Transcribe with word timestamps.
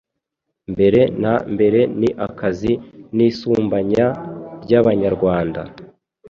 mbere 0.73 1.01
na 1.21 1.33
mbere 1.53 1.79
ni 1.99 2.09
akazi 2.27 2.73
n'isumbanya 3.15 4.07
ry'Abanyarwanda 4.63 5.61